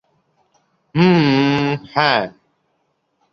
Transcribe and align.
হুম, 0.95 1.69
হ্যাঁ। 1.95 2.21